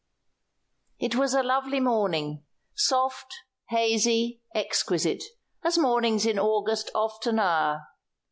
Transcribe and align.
"]It 1.07 1.13
was 1.15 1.35
a 1.35 1.43
lovely 1.43 1.79
morning 1.79 2.43
soft, 2.73 3.31
hazy, 3.69 4.41
exquisite, 4.55 5.23
as 5.63 5.77
mornings 5.77 6.25
in 6.25 6.39
August 6.39 6.89
often 6.95 7.37
are. 7.37 7.83